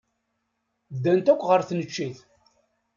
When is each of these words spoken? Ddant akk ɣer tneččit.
Ddant 0.95 1.31
akk 1.33 1.41
ɣer 1.49 1.61
tneččit. 1.63 2.17